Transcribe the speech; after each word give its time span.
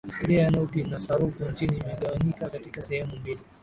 historia 0.07 0.41
ya 0.43 0.49
noti 0.49 0.83
na 0.83 1.01
sarafu 1.01 1.45
nchini 1.45 1.77
imegawanyika 1.77 2.49
katika 2.49 2.81
sehemu 2.81 3.15
mbili 3.15 3.39